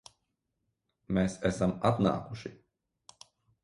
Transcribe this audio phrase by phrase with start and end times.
[1.19, 2.57] Mēs esam atnākuši